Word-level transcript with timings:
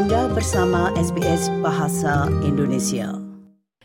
Anda 0.00 0.32
bersama 0.32 0.88
SBS 0.96 1.52
Bahasa 1.60 2.24
Indonesia. 2.40 3.20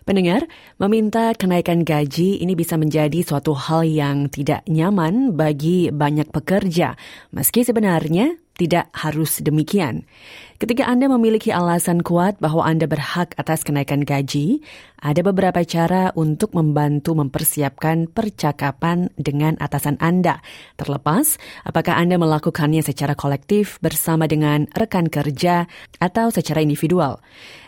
Pendengar, 0.07 0.47
meminta 0.79 1.35
kenaikan 1.35 1.83
gaji 1.83 2.39
ini 2.39 2.55
bisa 2.55 2.79
menjadi 2.79 3.19
suatu 3.19 3.51
hal 3.51 3.83
yang 3.83 4.31
tidak 4.31 4.63
nyaman 4.63 5.35
bagi 5.35 5.91
banyak 5.91 6.31
pekerja, 6.31 6.95
meski 7.35 7.67
sebenarnya 7.67 8.31
tidak 8.55 8.87
harus 8.95 9.43
demikian. 9.43 10.07
Ketika 10.55 10.87
Anda 10.87 11.11
memiliki 11.11 11.51
alasan 11.51 11.99
kuat 11.99 12.39
bahwa 12.39 12.63
Anda 12.63 12.87
berhak 12.87 13.35
atas 13.35 13.67
kenaikan 13.67 14.07
gaji, 14.07 14.63
ada 15.03 15.19
beberapa 15.19 15.59
cara 15.67 16.15
untuk 16.15 16.55
membantu 16.55 17.11
mempersiapkan 17.19 18.07
percakapan 18.07 19.11
dengan 19.19 19.59
atasan 19.59 19.99
Anda. 19.99 20.39
Terlepas 20.79 21.35
apakah 21.67 21.99
Anda 21.99 22.15
melakukannya 22.15 22.79
secara 22.79 23.19
kolektif 23.19 23.75
bersama 23.83 24.31
dengan 24.31 24.71
rekan 24.71 25.11
kerja 25.11 25.67
atau 25.99 26.31
secara 26.31 26.63
individual. 26.63 27.19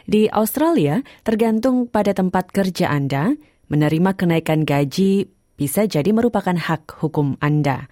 Di 0.08 0.32
Australia, 0.32 1.04
tergantung 1.28 1.92
pada 1.92 2.16
tempat 2.16 2.56
kerja 2.56 2.88
Anda, 2.88 3.36
menerima 3.68 4.16
kenaikan 4.16 4.64
gaji 4.64 5.28
bisa 5.60 5.84
jadi 5.84 6.16
merupakan 6.16 6.56
hak 6.56 7.04
hukum 7.04 7.36
Anda. 7.44 7.92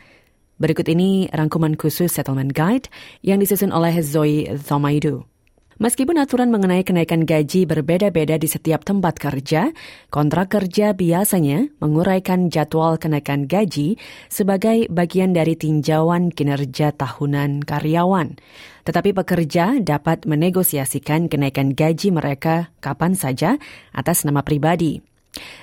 Berikut 0.55 0.87
ini 0.87 1.27
rangkuman 1.35 1.75
khusus 1.75 2.15
Settlement 2.15 2.55
Guide 2.55 2.87
yang 3.19 3.43
disusun 3.43 3.75
oleh 3.75 3.99
Zoe 3.99 4.47
Thomaidu. 4.55 5.27
Meskipun 5.75 6.15
aturan 6.15 6.55
mengenai 6.55 6.87
kenaikan 6.87 7.27
gaji 7.27 7.67
berbeda-beda 7.67 8.39
di 8.39 8.47
setiap 8.47 8.87
tempat 8.87 9.19
kerja, 9.19 9.75
kontrak 10.07 10.55
kerja 10.55 10.95
biasanya 10.95 11.67
menguraikan 11.83 12.47
jadwal 12.47 12.95
kenaikan 12.95 13.43
gaji 13.43 13.99
sebagai 14.31 14.87
bagian 14.87 15.35
dari 15.35 15.59
tinjauan 15.59 16.31
kinerja 16.31 16.95
tahunan 16.95 17.67
karyawan. 17.67 18.39
Tetapi 18.87 19.11
pekerja 19.11 19.83
dapat 19.83 20.23
menegosiasikan 20.23 21.27
kenaikan 21.27 21.75
gaji 21.75 22.15
mereka 22.15 22.71
kapan 22.79 23.11
saja 23.11 23.59
atas 23.91 24.23
nama 24.23 24.47
pribadi. 24.47 25.14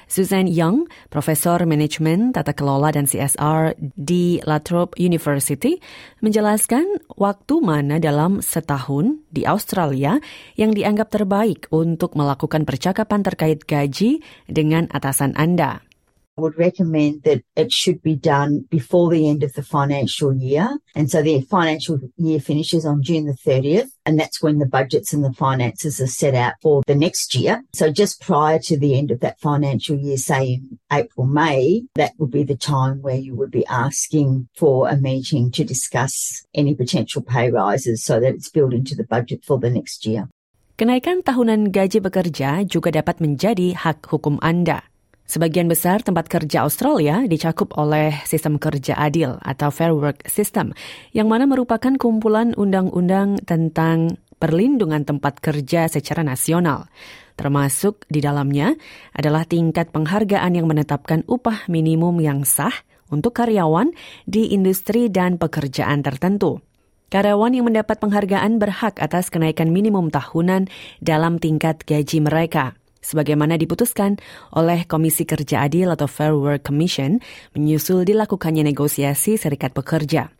Susan 0.09 0.49
Young, 0.51 0.89
Profesor 1.09 1.65
Manajemen 1.65 2.33
Tata 2.37 2.53
Kelola 2.53 2.93
dan 2.93 3.09
CSR 3.09 3.77
di 3.79 4.41
La 4.45 4.61
Trobe 4.61 4.97
University, 5.01 5.81
menjelaskan 6.21 6.85
waktu 7.17 7.55
mana 7.61 7.97
dalam 7.97 8.45
setahun 8.45 9.21
di 9.33 9.49
Australia 9.49 10.21
yang 10.57 10.77
dianggap 10.77 11.13
terbaik 11.13 11.69
untuk 11.73 12.17
melakukan 12.17 12.69
percakapan 12.69 13.21
terkait 13.25 13.65
gaji 13.65 14.21
dengan 14.49 14.89
atasan 14.93 15.33
Anda. 15.37 15.92
Would 16.37 16.57
recommend 16.59 17.23
that 17.25 17.43
it 17.57 17.73
should 17.73 18.03
be 18.03 18.17
done 18.17 18.67
before 18.71 19.11
the 19.11 19.29
end 19.29 19.43
of 19.43 19.53
the 19.53 19.63
financial 19.63 20.33
year. 20.33 20.79
And 20.95 21.11
so 21.11 21.23
the 21.23 21.41
financial 21.43 21.99
year 22.17 22.41
finishes 22.41 22.87
on 22.87 23.03
June 23.03 23.27
the 23.27 23.33
30th, 23.33 23.91
and 24.07 24.19
that's 24.19 24.43
when 24.43 24.59
the 24.59 24.67
budgets 24.67 25.13
and 25.13 25.25
the 25.25 25.33
finances 25.33 26.01
are 26.01 26.07
set 26.07 26.35
out 26.35 26.55
for 26.63 26.83
the 26.87 26.95
next 26.95 27.35
year. 27.35 27.63
So 27.75 27.91
just 27.91 28.21
prior 28.21 28.59
to 28.61 28.79
the 28.79 28.97
end 28.99 29.11
of 29.11 29.21
that 29.21 29.41
financial 29.41 29.97
year, 29.97 30.17
say 30.17 30.55
in 30.55 30.79
April, 30.91 31.27
May, 31.27 31.85
that 31.95 32.13
would 32.19 32.31
be 32.31 32.45
the 32.45 32.57
time 32.57 33.03
where 33.03 33.17
you 33.17 33.35
would 33.35 33.51
be 33.51 33.67
asking 33.67 34.49
for 34.57 34.89
a 34.89 34.97
meeting 34.97 35.51
to 35.53 35.65
discuss 35.65 36.45
any 36.55 36.75
potential 36.75 37.23
pay 37.23 37.51
rises 37.51 38.05
so 38.05 38.21
that 38.21 38.35
it's 38.35 38.49
built 38.49 38.73
into 38.73 38.95
the 38.95 39.05
budget 39.05 39.45
for 39.45 39.59
the 39.59 39.71
next 39.71 40.07
year. 40.07 40.29
Kenaikan 40.73 41.21
tahunan 41.23 41.71
gaji 41.71 42.01
bekerja 42.01 42.65
juga 42.65 42.91
dapat 42.91 43.21
menjadi 43.21 43.77
hak 43.77 44.09
hukum 44.09 44.41
Anda. 44.41 44.92
Sebagian 45.33 45.65
besar 45.65 46.05
tempat 46.05 46.29
kerja 46.29 46.61
Australia 46.61 47.25
dicakup 47.25 47.73
oleh 47.81 48.21
sistem 48.29 48.61
kerja 48.61 48.93
adil 49.01 49.41
atau 49.41 49.73
Fair 49.73 49.97
Work 49.97 50.29
System, 50.29 50.77
yang 51.17 51.33
mana 51.33 51.49
merupakan 51.49 51.97
kumpulan 51.97 52.53
undang-undang 52.53 53.41
tentang 53.49 54.21
perlindungan 54.37 55.09
tempat 55.09 55.41
kerja 55.41 55.89
secara 55.89 56.21
nasional. 56.21 56.85
Termasuk 57.33 58.05
di 58.13 58.21
dalamnya 58.21 58.77
adalah 59.17 59.49
tingkat 59.49 59.89
penghargaan 59.89 60.53
yang 60.53 60.69
menetapkan 60.69 61.25
upah 61.25 61.65
minimum 61.65 62.21
yang 62.21 62.45
sah 62.45 62.85
untuk 63.09 63.33
karyawan 63.33 63.89
di 64.29 64.53
industri 64.53 65.09
dan 65.09 65.41
pekerjaan 65.41 66.05
tertentu. 66.05 66.61
Karyawan 67.09 67.57
yang 67.57 67.73
mendapat 67.73 67.97
penghargaan 68.05 68.61
berhak 68.61 69.01
atas 69.01 69.33
kenaikan 69.33 69.73
minimum 69.73 70.13
tahunan 70.13 70.69
dalam 71.01 71.41
tingkat 71.41 71.89
gaji 71.89 72.21
mereka 72.21 72.77
sebagaimana 73.03 73.59
diputuskan 73.61 74.17
oleh 74.55 74.87
Komisi 74.89 75.29
Kerja 75.29 75.67
Adil 75.67 75.91
atau 75.91 76.09
Fair 76.09 76.33
Work 76.33 76.65
Commission 76.65 77.21
menyusul 77.53 78.07
dilakukannya 78.09 78.65
negosiasi 78.65 79.37
serikat 79.37 79.75
pekerja. 79.77 80.31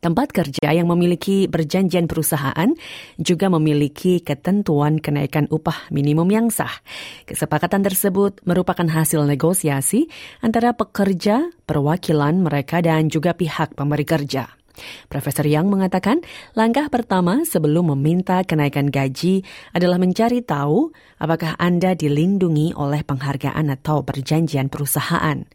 Tempat 0.00 0.32
kerja 0.32 0.72
yang 0.72 0.88
memiliki 0.88 1.44
perjanjian 1.44 2.08
perusahaan 2.08 2.72
juga 3.20 3.52
memiliki 3.52 4.24
ketentuan 4.24 4.96
kenaikan 4.96 5.44
upah 5.52 5.92
minimum 5.92 6.24
yang 6.32 6.48
sah. 6.48 6.72
Kesepakatan 7.28 7.84
tersebut 7.84 8.40
merupakan 8.48 8.88
hasil 8.88 9.28
negosiasi 9.28 10.08
antara 10.40 10.72
pekerja, 10.72 11.52
perwakilan 11.68 12.40
mereka, 12.40 12.80
dan 12.80 13.12
juga 13.12 13.36
pihak 13.36 13.76
pemberi 13.76 14.08
kerja. 14.08 14.59
Profesor 15.06 15.46
Yang 15.46 15.70
mengatakan 15.70 16.20
langkah 16.58 16.90
pertama 16.90 17.46
sebelum 17.46 17.94
meminta 17.96 18.42
kenaikan 18.42 18.90
gaji 18.90 19.46
adalah 19.72 19.96
mencari 19.96 20.42
tahu 20.42 20.90
apakah 21.22 21.54
Anda 21.56 21.94
dilindungi 21.94 22.74
oleh 22.74 23.06
penghargaan 23.06 23.70
atau 23.70 24.02
perjanjian 24.02 24.72
perusahaan. 24.72 25.46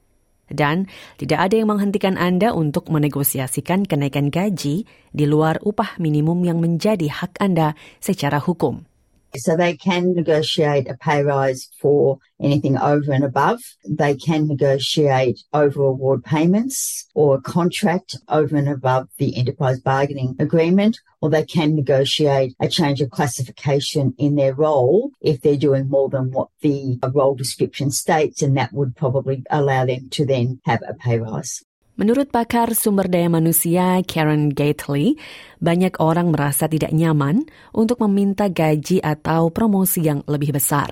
Dan 0.46 0.86
tidak 1.18 1.50
ada 1.50 1.56
yang 1.58 1.74
menghentikan 1.74 2.22
Anda 2.22 2.54
untuk 2.54 2.94
menegosiasikan 2.94 3.90
kenaikan 3.90 4.30
gaji 4.30 4.86
di 5.10 5.26
luar 5.26 5.58
upah 5.66 5.98
minimum 5.98 6.46
yang 6.46 6.62
menjadi 6.62 7.10
hak 7.10 7.42
Anda 7.42 7.74
secara 7.98 8.38
hukum. 8.38 8.95
So 9.38 9.56
they 9.56 9.76
can 9.76 10.14
negotiate 10.14 10.90
a 10.90 10.96
pay 10.96 11.24
rise 11.24 11.70
for 11.80 12.20
anything 12.40 12.78
over 12.78 13.12
and 13.12 13.24
above. 13.24 13.62
They 13.88 14.16
can 14.16 14.48
negotiate 14.48 15.40
over 15.54 15.84
award 15.84 16.24
payments 16.24 17.06
or 17.14 17.36
a 17.36 17.42
contract 17.42 18.18
over 18.30 18.56
and 18.56 18.70
above 18.70 19.10
the 19.18 19.38
enterprise 19.38 19.80
bargaining 19.80 20.36
agreement, 20.40 21.00
or 21.22 21.30
they 21.30 21.46
can 21.46 21.76
negotiate 21.76 22.56
a 22.60 22.68
change 22.68 23.02
of 23.02 23.10
classification 23.10 24.14
in 24.18 24.36
their 24.36 24.54
role 24.54 25.12
if 25.22 25.42
they're 25.42 25.58
doing 25.58 25.90
more 25.90 26.10
than 26.10 26.32
what 26.32 26.50
the 26.62 27.00
role 27.14 27.36
description 27.36 27.92
states, 27.92 28.42
and 28.42 28.58
that 28.58 28.74
would 28.74 28.96
probably 28.96 29.44
allow 29.50 29.86
them 29.86 30.10
to 30.12 30.26
then 30.26 30.60
have 30.66 30.82
a 30.88 30.94
pay 30.94 31.20
rise. 31.20 31.64
Menurut 31.96 32.28
pakar 32.28 32.76
sumber 32.76 33.08
daya 33.08 33.32
manusia 33.32 34.04
Karen 34.04 34.52
Gately, 34.52 35.16
banyak 35.64 35.96
orang 36.04 36.28
merasa 36.28 36.68
tidak 36.68 36.92
nyaman 36.92 37.48
untuk 37.72 38.04
meminta 38.04 38.52
gaji 38.52 39.00
atau 39.00 39.48
promosi 39.48 40.04
yang 40.04 40.20
lebih 40.28 40.52
besar. 40.52 40.92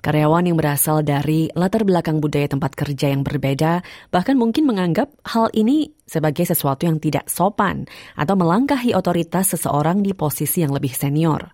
Karyawan 0.00 0.48
yang 0.48 0.56
berasal 0.56 1.04
dari 1.04 1.52
latar 1.52 1.84
belakang 1.84 2.24
budaya 2.24 2.48
tempat 2.48 2.72
kerja 2.72 3.12
yang 3.12 3.20
berbeda 3.20 3.84
bahkan 4.08 4.40
mungkin 4.40 4.64
menganggap 4.64 5.12
hal 5.28 5.52
ini 5.52 5.92
sebagai 6.08 6.48
sesuatu 6.48 6.88
yang 6.88 6.96
tidak 6.96 7.28
sopan 7.28 7.84
atau 8.16 8.32
melangkahi 8.32 8.96
otoritas 8.96 9.52
seseorang 9.52 10.00
di 10.00 10.16
posisi 10.16 10.64
yang 10.64 10.72
lebih 10.72 10.96
senior. 10.96 11.52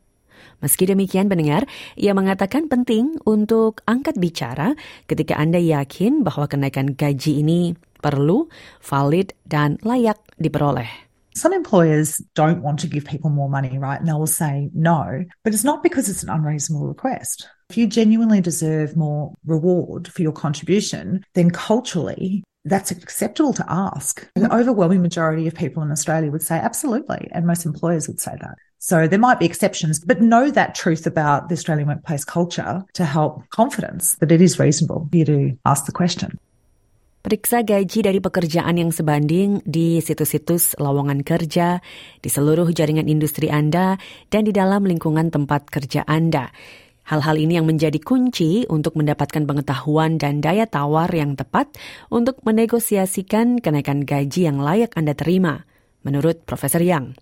Meski 0.63 0.87
demikian 0.87 1.27
pendengar, 1.27 1.67
ia 1.99 2.15
mengatakan 2.15 2.71
penting 2.71 3.19
untuk 3.27 3.83
angkat 3.83 4.15
bicara 4.15 4.79
ketika 5.11 5.35
Anda 5.35 5.59
yakin 5.59 6.23
bahwa 6.23 6.47
kenaikan 6.47 6.95
gaji 6.95 7.43
ini 7.43 7.75
perlu, 8.03 8.49
valid, 8.83 9.33
dan 9.49 9.79
layak 9.83 10.19
diperoleh. 10.41 10.89
Some 11.37 11.53
employers 11.53 12.17
don't 12.35 12.63
want 12.63 12.81
to 12.81 12.87
give 12.87 13.05
people 13.05 13.29
more 13.29 13.51
money, 13.51 13.77
right? 13.79 14.01
And 14.01 14.09
they 14.09 14.13
will 14.13 14.27
say 14.27 14.71
no, 14.73 15.25
but 15.45 15.53
it's 15.53 15.65
not 15.65 15.83
because 15.83 16.09
it's 16.09 16.23
an 16.23 16.31
unreasonable 16.31 16.89
request. 16.89 17.47
If 17.69 17.77
you 17.77 17.87
genuinely 17.87 18.41
deserve 18.41 18.97
more 18.97 19.35
reward 19.45 20.09
for 20.09 20.23
your 20.23 20.33
contribution, 20.33 21.25
then 21.35 21.51
culturally, 21.51 22.43
that's 22.65 22.91
acceptable 22.91 23.53
to 23.53 23.65
ask. 23.69 24.27
The 24.35 24.43
mm-hmm. 24.43 24.53
overwhelming 24.53 25.03
majority 25.03 25.47
of 25.47 25.55
people 25.55 25.83
in 25.83 25.91
Australia 25.91 26.31
would 26.31 26.43
say 26.43 26.57
absolutely, 26.57 27.29
and 27.33 27.47
most 27.47 27.67
employers 27.67 28.09
would 28.09 28.21
say 28.21 28.33
that. 28.41 28.55
So 28.79 29.09
there 29.09 29.19
might 29.19 29.39
be 29.39 29.47
exceptions, 29.47 29.99
but 29.99 30.21
know 30.21 30.51
that 30.51 30.75
truth 30.75 31.07
about 31.07 31.49
the 31.49 31.55
Australian 31.55 31.89
workplace 31.89 32.25
culture 32.25 32.85
to 32.95 33.05
help 33.05 33.43
confidence 33.51 34.15
that 34.17 34.33
it 34.33 34.41
is 34.41 34.59
reasonable 34.59 35.09
for 35.11 35.17
you 35.17 35.25
to 35.25 35.59
ask 35.65 35.87
the 35.87 35.93
question. 35.93 36.39
Periksa 37.27 37.67
gaji 37.67 38.07
dari 38.07 38.23
pekerjaan 38.23 38.79
yang 38.79 38.95
sebanding 38.95 39.59
di 39.67 39.99
situs-situs 39.99 40.79
lowongan 40.79 41.27
kerja, 41.27 41.83
di 42.23 42.31
seluruh 42.31 42.71
jaringan 42.71 43.11
industri 43.11 43.51
Anda, 43.51 43.99
dan 44.31 44.47
di 44.47 44.55
dalam 44.55 44.87
lingkungan 44.87 45.35
tempat 45.35 45.67
kerja 45.67 46.07
Anda. 46.07 46.55
Hal-hal 47.11 47.35
ini 47.43 47.59
yang 47.59 47.67
menjadi 47.67 47.99
kunci 47.99 48.71
untuk 48.71 48.95
mendapatkan 48.95 49.43
pengetahuan 49.43 50.23
dan 50.23 50.39
daya 50.39 50.71
tawar 50.71 51.11
yang 51.11 51.35
tepat 51.35 51.67
untuk 52.15 52.39
menegosiasikan 52.47 53.59
kenaikan 53.59 54.07
gaji 54.07 54.47
yang 54.47 54.63
layak 54.63 54.95
Anda 54.95 55.19
terima 55.19 55.67
menurut 56.07 56.47
Profesor 56.47 56.79
Yang. 56.79 57.19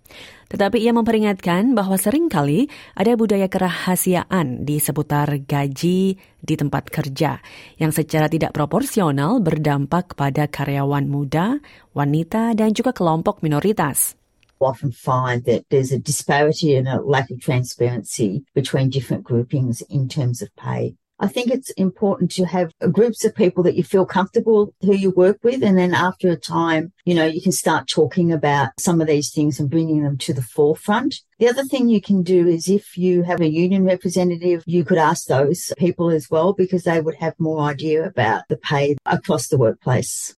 Tetapi 0.52 0.76
ia 0.76 0.92
memperingatkan 0.92 1.72
bahwa 1.72 1.96
sering 1.96 2.28
kali 2.28 2.68
ada 2.92 3.16
budaya 3.16 3.48
kerahasiaan 3.48 4.68
di 4.68 4.76
seputar 4.76 5.40
gaji 5.48 6.20
di 6.20 6.54
tempat 6.54 6.92
kerja 6.92 7.40
yang 7.80 7.96
secara 7.96 8.28
tidak 8.28 8.52
proporsional 8.52 9.40
berdampak 9.40 10.12
pada 10.12 10.44
karyawan 10.44 11.08
muda, 11.08 11.64
wanita, 11.96 12.52
dan 12.52 12.76
juga 12.76 12.92
kelompok 12.92 13.40
minoritas. 13.40 14.20
often 14.64 14.90
find 14.92 15.44
that 15.44 15.68
there's 15.68 15.92
a 15.92 15.98
disparity 15.98 16.74
and 16.74 16.88
a 16.88 17.00
lack 17.00 17.30
of 17.30 17.40
transparency 17.40 18.42
between 18.54 18.88
different 18.88 19.22
groupings 19.22 19.82
in 19.90 20.08
terms 20.08 20.40
of 20.40 20.48
pay. 20.56 20.96
I 21.20 21.28
think 21.28 21.50
it's 21.50 21.70
important 21.72 22.32
to 22.32 22.44
have 22.44 22.72
groups 22.90 23.24
of 23.24 23.34
people 23.34 23.62
that 23.64 23.76
you 23.76 23.84
feel 23.84 24.04
comfortable 24.04 24.74
who 24.80 24.94
you 24.94 25.10
work 25.10 25.38
with. 25.42 25.62
And 25.62 25.78
then 25.78 25.94
after 25.94 26.28
a 26.28 26.36
time, 26.36 26.92
you 27.04 27.14
know, 27.14 27.24
you 27.24 27.40
can 27.40 27.52
start 27.52 27.88
talking 27.88 28.32
about 28.32 28.70
some 28.78 29.00
of 29.00 29.06
these 29.06 29.30
things 29.30 29.60
and 29.60 29.70
bringing 29.70 30.02
them 30.02 30.18
to 30.18 30.34
the 30.34 30.42
forefront. 30.42 31.20
The 31.38 31.48
other 31.48 31.64
thing 31.64 31.88
you 31.88 32.00
can 32.00 32.22
do 32.22 32.48
is 32.48 32.68
if 32.68 32.96
you 32.96 33.22
have 33.22 33.40
a 33.40 33.50
union 33.50 33.84
representative, 33.84 34.64
you 34.66 34.84
could 34.84 34.98
ask 34.98 35.26
those 35.26 35.72
people 35.78 36.10
as 36.10 36.28
well 36.30 36.52
because 36.52 36.82
they 36.82 37.00
would 37.00 37.16
have 37.16 37.34
more 37.38 37.60
idea 37.60 38.04
about 38.04 38.42
the 38.48 38.56
pay 38.56 38.96
across 39.06 39.48
the 39.48 39.58
workplace. 39.58 40.34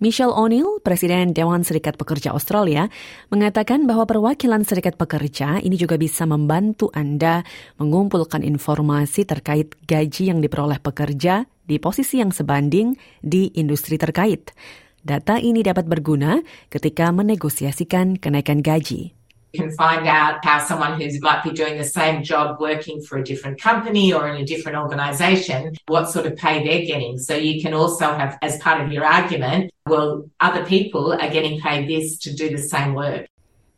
Michelle 0.00 0.32
O'Neill, 0.32 0.80
Presiden 0.80 1.36
Dewan 1.36 1.60
Serikat 1.60 2.00
Pekerja 2.00 2.32
Australia, 2.32 2.88
mengatakan 3.28 3.84
bahwa 3.84 4.08
perwakilan 4.08 4.64
serikat 4.64 4.96
pekerja 4.96 5.60
ini 5.60 5.76
juga 5.76 6.00
bisa 6.00 6.24
membantu 6.24 6.88
Anda 6.96 7.44
mengumpulkan 7.76 8.40
informasi 8.40 9.28
terkait 9.28 9.76
gaji 9.84 10.32
yang 10.32 10.40
diperoleh 10.40 10.80
pekerja 10.80 11.44
di 11.68 11.76
posisi 11.76 12.16
yang 12.16 12.32
sebanding 12.32 12.96
di 13.20 13.52
industri 13.60 14.00
terkait. 14.00 14.56
Data 15.04 15.36
ini 15.36 15.60
dapat 15.60 15.84
berguna 15.84 16.40
ketika 16.72 17.12
menegosiasikan 17.12 18.16
kenaikan 18.16 18.64
gaji. 18.64 19.19
Can 19.50 19.74
find 19.74 20.06
out 20.06 20.44
how 20.46 20.62
someone 20.62 20.94
who 20.94 21.10
might 21.20 21.42
be 21.42 21.50
doing 21.50 21.76
the 21.76 21.82
same 21.82 22.22
job 22.22 22.60
working 22.62 23.02
for 23.02 23.18
a 23.18 23.24
different 23.24 23.60
company 23.60 24.14
or 24.14 24.28
in 24.30 24.38
a 24.38 24.46
different 24.46 24.78
organization, 24.78 25.74
what 25.90 26.06
sort 26.06 26.26
of 26.26 26.38
pay 26.38 26.62
they're 26.62 26.86
getting. 26.86 27.18
So 27.18 27.34
you 27.34 27.60
can 27.60 27.74
also 27.74 28.14
have, 28.14 28.38
as 28.46 28.62
part 28.62 28.80
of 28.80 28.92
your 28.94 29.04
argument, 29.04 29.74
well, 29.90 30.30
other 30.38 30.64
people 30.64 31.12
are 31.12 31.28
getting 31.28 31.58
paid 31.58 31.90
this 31.90 32.16
to 32.22 32.32
do 32.32 32.46
the 32.48 32.62
same 32.62 32.94
work. 32.94 33.26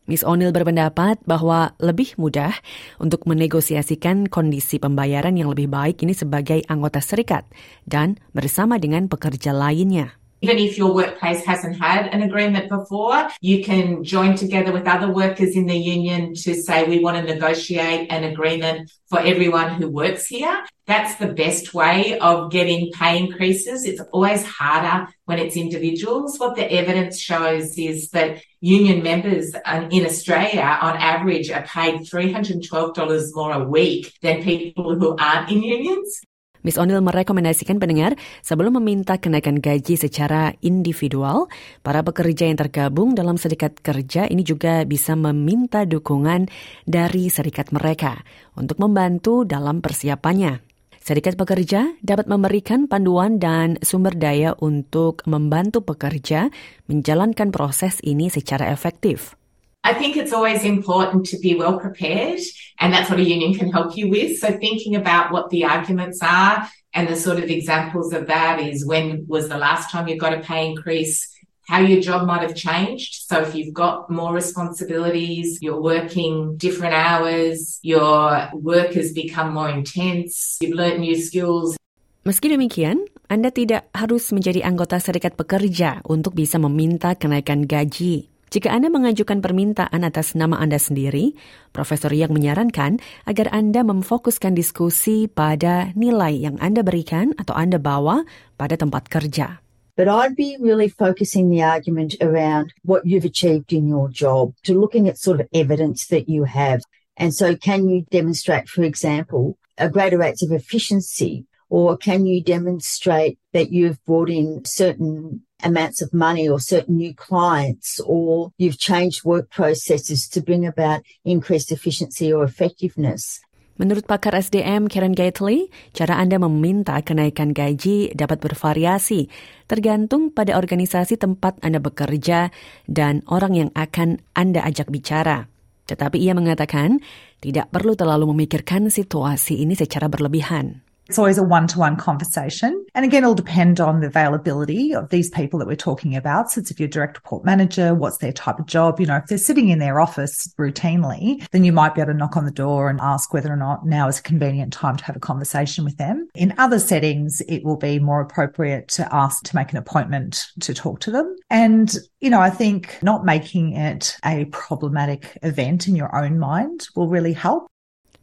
Miss 0.04 0.26
O'Neill 0.26 0.52
berpendapat 0.52 1.24
bahwa 1.24 1.78
lebih 1.80 2.18
mudah 2.18 2.52
untuk 2.98 3.24
menegosiasikan 3.24 4.28
kondisi 4.28 4.82
pembayaran 4.82 5.38
yang 5.38 5.48
lebih 5.54 5.70
baik 5.70 6.02
ini 6.02 6.12
sebagai 6.12 6.60
anggota 6.66 6.98
serikat 6.98 7.46
dan 7.88 8.18
bersama 8.34 8.76
dengan 8.76 9.06
pekerja 9.06 9.54
lainnya. 9.56 10.21
Even 10.42 10.58
if 10.58 10.76
your 10.76 10.92
workplace 10.92 11.44
hasn't 11.44 11.80
had 11.80 12.08
an 12.08 12.22
agreement 12.22 12.68
before, 12.68 13.28
you 13.40 13.62
can 13.62 14.02
join 14.02 14.34
together 14.34 14.72
with 14.72 14.88
other 14.88 15.08
workers 15.08 15.54
in 15.54 15.66
the 15.66 15.76
union 15.76 16.34
to 16.34 16.54
say 16.54 16.82
we 16.82 16.98
want 16.98 17.16
to 17.16 17.22
negotiate 17.22 18.10
an 18.10 18.24
agreement 18.24 18.90
for 19.08 19.20
everyone 19.20 19.74
who 19.74 19.88
works 19.88 20.26
here. 20.26 20.64
That's 20.88 21.14
the 21.14 21.28
best 21.28 21.74
way 21.74 22.18
of 22.18 22.50
getting 22.50 22.90
pay 22.90 23.18
increases. 23.18 23.84
It's 23.84 24.00
always 24.12 24.44
harder 24.44 25.06
when 25.26 25.38
it's 25.38 25.56
individuals. 25.56 26.40
What 26.40 26.56
the 26.56 26.70
evidence 26.72 27.20
shows 27.20 27.78
is 27.78 28.10
that 28.10 28.42
union 28.60 29.04
members 29.04 29.54
uh, 29.64 29.86
in 29.92 30.04
Australia, 30.04 30.76
on 30.82 30.96
average, 30.96 31.52
are 31.52 31.62
paid 31.62 32.00
$312 32.00 33.28
more 33.32 33.52
a 33.52 33.64
week 33.64 34.12
than 34.22 34.42
people 34.42 34.98
who 34.98 35.16
aren't 35.16 35.52
in 35.52 35.62
unions. 35.62 36.20
Miss 36.62 36.78
O'Neill 36.78 37.02
merekomendasikan 37.02 37.82
pendengar 37.82 38.14
sebelum 38.40 38.78
meminta 38.78 39.18
kenaikan 39.18 39.58
gaji 39.58 39.98
secara 39.98 40.54
individual, 40.62 41.50
para 41.82 42.06
pekerja 42.06 42.46
yang 42.46 42.58
tergabung 42.58 43.18
dalam 43.18 43.34
serikat 43.34 43.78
kerja 43.82 44.30
ini 44.30 44.46
juga 44.46 44.86
bisa 44.86 45.18
meminta 45.18 45.82
dukungan 45.82 46.46
dari 46.86 47.26
serikat 47.28 47.74
mereka 47.74 48.22
untuk 48.54 48.78
membantu 48.78 49.42
dalam 49.42 49.82
persiapannya. 49.82 50.62
Serikat 51.02 51.34
pekerja 51.34 51.98
dapat 51.98 52.30
memberikan 52.30 52.86
panduan 52.86 53.42
dan 53.42 53.74
sumber 53.82 54.14
daya 54.14 54.54
untuk 54.62 55.26
membantu 55.26 55.82
pekerja 55.82 56.46
menjalankan 56.86 57.50
proses 57.50 57.98
ini 58.06 58.30
secara 58.30 58.70
efektif. 58.70 59.34
I 59.84 59.94
think 59.94 60.16
it's 60.16 60.32
always 60.32 60.62
important 60.62 61.26
to 61.26 61.38
be 61.38 61.56
well 61.56 61.80
prepared, 61.80 62.38
and 62.78 62.92
that's 62.92 63.10
what 63.10 63.18
a 63.18 63.24
union 63.24 63.54
can 63.54 63.72
help 63.72 63.96
you 63.96 64.08
with. 64.08 64.38
So, 64.38 64.54
thinking 64.54 64.94
about 64.94 65.32
what 65.32 65.50
the 65.50 65.64
arguments 65.64 66.22
are 66.22 66.70
and 66.94 67.08
the 67.08 67.16
sort 67.16 67.42
of 67.42 67.50
examples 67.50 68.12
of 68.14 68.28
that 68.28 68.62
is 68.62 68.86
when 68.86 69.26
was 69.26 69.48
the 69.48 69.58
last 69.58 69.90
time 69.90 70.06
you 70.06 70.16
got 70.16 70.38
a 70.38 70.40
pay 70.40 70.70
increase, 70.70 71.26
how 71.66 71.80
your 71.80 72.00
job 72.00 72.28
might 72.30 72.46
have 72.46 72.54
changed. 72.54 73.26
So, 73.26 73.42
if 73.42 73.56
you've 73.58 73.74
got 73.74 74.08
more 74.08 74.32
responsibilities, 74.32 75.58
you're 75.60 75.82
working 75.82 76.56
different 76.58 76.94
hours, 76.94 77.82
your 77.82 78.50
work 78.54 78.94
has 78.94 79.10
become 79.10 79.52
more 79.52 79.68
intense, 79.68 80.58
you've 80.62 80.78
learned 80.78 81.02
new 81.02 81.18
skills. 81.18 81.74
Meski 82.22 82.54
demikian, 82.54 83.02
Anda 83.26 83.50
tidak 83.50 83.90
harus 83.90 84.30
menjadi 84.30 84.62
anggota 84.62 85.02
serikat 85.02 85.34
pekerja 85.34 86.06
untuk 86.06 86.38
bisa 86.38 86.54
meminta 86.62 87.18
kenaikan 87.18 87.66
gaji. 87.66 88.31
Jika 88.52 88.68
Anda 88.68 88.92
mengajukan 88.92 89.40
permintaan 89.40 90.04
atas 90.04 90.36
nama 90.36 90.60
Anda 90.60 90.76
sendiri, 90.76 91.32
Profesor 91.72 92.12
Yang 92.12 92.36
menyarankan 92.36 93.00
agar 93.24 93.48
Anda 93.48 93.80
memfokuskan 93.80 94.52
diskusi 94.52 95.24
pada 95.24 95.88
nilai 95.96 96.36
yang 96.36 96.60
Anda 96.60 96.84
berikan 96.84 97.32
atau 97.40 97.56
Anda 97.56 97.80
bawa 97.80 98.28
pada 98.60 98.76
tempat 98.76 99.08
kerja. 99.08 99.64
But 99.96 100.12
I'd 100.12 100.36
be 100.36 100.60
really 100.60 100.92
focusing 100.92 101.48
the 101.48 101.64
argument 101.64 102.20
around 102.20 102.76
what 102.84 103.08
you've 103.08 103.24
achieved 103.24 103.72
in 103.72 103.88
your 103.88 104.12
job, 104.12 104.52
to 104.68 104.76
looking 104.76 105.08
at 105.08 105.16
sort 105.16 105.40
of 105.40 105.48
evidence 105.56 106.12
that 106.12 106.28
you 106.28 106.44
have. 106.44 106.84
And 107.16 107.32
so 107.32 107.56
can 107.56 107.88
you 107.88 108.04
demonstrate, 108.12 108.68
for 108.68 108.84
example, 108.84 109.56
a 109.80 109.88
greater 109.88 110.20
rates 110.20 110.44
of 110.44 110.52
efficiency 110.52 111.48
or 111.72 111.96
can 111.96 112.28
you 112.28 112.44
demonstrate 112.44 113.40
that 113.52 113.72
you've 113.72 114.02
brought 114.04 114.28
in 114.28 114.64
certain 114.64 115.44
amounts 115.62 116.02
of 116.02 116.12
money 116.12 116.48
or 116.48 116.58
certain 116.58 116.96
new 116.96 117.14
clients 117.14 118.00
or 118.04 118.50
you've 118.58 118.78
changed 118.78 119.24
work 119.24 119.48
processes 119.50 120.28
to 120.28 120.42
bring 120.42 120.66
about 120.66 121.06
increased 121.24 121.70
efficiency 121.70 122.32
or 122.32 122.44
effectiveness? 122.44 123.40
Menurut 123.80 124.04
pakar 124.04 124.36
SDM 124.36 124.86
Karen 124.86 125.16
Gately, 125.16 125.72
cara 125.96 126.20
Anda 126.20 126.36
meminta 126.36 127.00
kenaikan 127.00 127.56
gaji 127.56 128.12
dapat 128.12 128.44
bervariasi 128.44 129.32
tergantung 129.64 130.28
pada 130.28 130.60
organisasi 130.60 131.16
tempat 131.16 131.56
Anda 131.64 131.80
bekerja 131.80 132.52
dan 132.84 133.24
orang 133.32 133.56
yang 133.56 133.70
akan 133.72 134.20
Anda 134.36 134.60
ajak 134.68 134.92
bicara. 134.92 135.48
Tetapi 135.88 136.20
ia 136.20 136.36
mengatakan 136.36 137.00
tidak 137.40 137.72
perlu 137.72 137.96
terlalu 137.96 138.30
memikirkan 138.36 138.92
situasi 138.92 139.64
ini 139.64 139.74
secara 139.74 140.06
berlebihan. 140.06 140.84
It's 141.12 141.18
always 141.18 141.36
a 141.36 141.42
one 141.42 141.66
to 141.66 141.78
one 141.78 141.96
conversation. 141.96 142.86
And 142.94 143.04
again, 143.04 143.22
it'll 143.22 143.34
depend 143.34 143.80
on 143.80 144.00
the 144.00 144.06
availability 144.06 144.94
of 144.94 145.10
these 145.10 145.28
people 145.28 145.58
that 145.58 145.68
we're 145.68 145.76
talking 145.76 146.16
about. 146.16 146.50
So 146.50 146.62
if 146.62 146.80
you're 146.80 146.88
direct 146.88 147.18
report 147.18 147.44
manager, 147.44 147.94
what's 147.94 148.16
their 148.16 148.32
type 148.32 148.58
of 148.58 148.64
job? 148.64 148.98
You 148.98 149.04
know, 149.04 149.18
if 149.18 149.26
they're 149.26 149.36
sitting 149.36 149.68
in 149.68 149.78
their 149.78 150.00
office 150.00 150.50
routinely, 150.58 151.46
then 151.50 151.64
you 151.64 151.72
might 151.74 151.94
be 151.94 152.00
able 152.00 152.12
to 152.12 152.18
knock 152.18 152.38
on 152.38 152.46
the 152.46 152.50
door 152.50 152.88
and 152.88 152.98
ask 153.02 153.34
whether 153.34 153.52
or 153.52 153.56
not 153.56 153.84
now 153.84 154.08
is 154.08 154.20
a 154.20 154.22
convenient 154.22 154.72
time 154.72 154.96
to 154.96 155.04
have 155.04 155.14
a 155.14 155.20
conversation 155.20 155.84
with 155.84 155.98
them. 155.98 156.28
In 156.34 156.54
other 156.56 156.78
settings, 156.78 157.42
it 157.46 157.62
will 157.62 157.76
be 157.76 157.98
more 157.98 158.22
appropriate 158.22 158.88
to 158.88 159.14
ask 159.14 159.44
to 159.44 159.54
make 159.54 159.70
an 159.70 159.76
appointment 159.76 160.46
to 160.60 160.72
talk 160.72 161.00
to 161.00 161.10
them. 161.10 161.36
And, 161.50 161.94
you 162.22 162.30
know, 162.30 162.40
I 162.40 162.48
think 162.48 162.98
not 163.02 163.26
making 163.26 163.76
it 163.76 164.16
a 164.24 164.46
problematic 164.46 165.36
event 165.42 165.88
in 165.88 165.94
your 165.94 166.16
own 166.16 166.38
mind 166.38 166.88
will 166.96 167.08
really 167.08 167.34
help. 167.34 167.66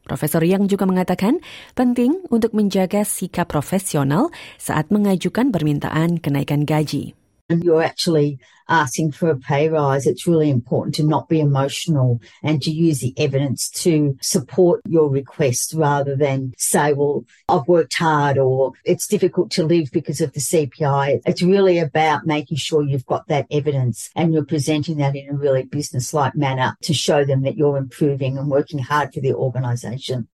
Profesor 0.09 0.41
Yang 0.41 0.73
juga 0.73 0.89
mengatakan 0.89 1.37
penting 1.77 2.25
untuk 2.33 2.57
menjaga 2.57 3.05
sikap 3.05 3.45
profesional 3.45 4.33
saat 4.57 4.89
mengajukan 4.89 5.53
permintaan 5.53 6.17
kenaikan 6.17 6.65
gaji. 6.65 7.18
You're 7.49 7.83
actually 7.83 8.39
asking 8.67 9.11
for 9.11 9.29
a 9.29 9.37
pay 9.37 9.67
rise, 9.67 10.05
it's 10.05 10.27
really 10.27 10.49
important 10.49 10.95
to 10.95 11.03
not 11.03 11.27
be 11.27 11.39
emotional 11.39 12.21
and 12.43 12.61
to 12.61 12.71
use 12.71 12.99
the 12.99 13.13
evidence 13.17 13.69
to 13.69 14.15
support 14.21 14.81
your 14.87 15.09
request 15.09 15.73
rather 15.73 16.15
than 16.15 16.53
say, 16.57 16.93
well, 16.93 17.25
I've 17.47 17.67
worked 17.67 17.95
hard 17.95 18.37
or 18.37 18.73
it's 18.85 19.07
difficult 19.07 19.51
to 19.51 19.63
live 19.63 19.89
because 19.91 20.21
of 20.21 20.33
the 20.33 20.39
CPI. 20.39 21.21
It's 21.25 21.41
really 21.41 21.79
about 21.79 22.27
making 22.27 22.57
sure 22.57 22.83
you've 22.83 23.05
got 23.05 23.27
that 23.27 23.47
evidence 23.49 24.11
and 24.15 24.33
you're 24.33 24.45
presenting 24.45 24.97
that 24.97 25.15
in 25.15 25.29
a 25.29 25.33
really 25.33 25.63
business-like 25.63 26.35
manner 26.35 26.77
to 26.83 26.93
show 26.93 27.25
them 27.25 27.41
that 27.41 27.57
you're 27.57 27.77
improving 27.77 28.37
and 28.37 28.49
working 28.49 28.79
hard 28.79 29.13
for 29.13 29.19
the 29.19 29.33
organisation. 29.33 30.27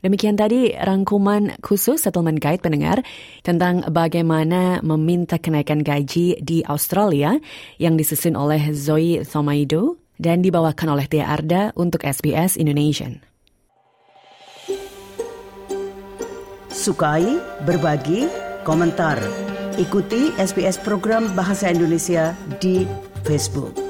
Demikian 0.00 0.36
tadi 0.36 0.72
rangkuman 0.72 1.60
khusus 1.60 2.00
Settlement 2.00 2.40
Guide 2.40 2.64
pendengar 2.64 3.04
tentang 3.44 3.84
bagaimana 3.92 4.80
meminta 4.80 5.36
kenaikan 5.36 5.84
gaji 5.84 6.40
di 6.40 6.64
Australia 6.64 7.36
yang 7.76 8.00
disusun 8.00 8.32
oleh 8.32 8.72
Zoe 8.72 9.20
Thomaido 9.28 10.00
dan 10.16 10.40
dibawakan 10.40 10.96
oleh 10.96 11.04
Tia 11.04 11.28
Arda 11.28 11.76
untuk 11.76 12.00
SBS 12.04 12.56
Indonesian. 12.56 13.20
Sukai, 16.72 17.36
berbagi, 17.68 18.24
komentar. 18.64 19.20
Ikuti 19.76 20.32
SBS 20.40 20.80
program 20.80 21.28
Bahasa 21.36 21.68
Indonesia 21.68 22.32
di 22.56 22.88
Facebook. 23.28 23.89